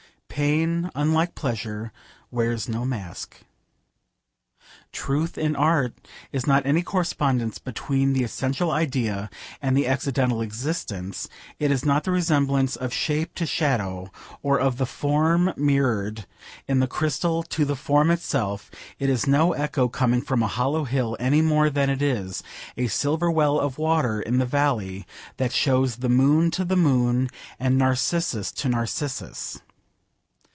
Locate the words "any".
6.65-6.81, 21.19-21.41